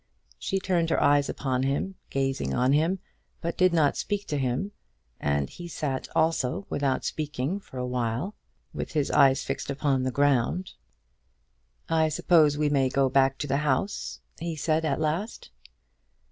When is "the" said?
10.01-10.09, 13.47-13.57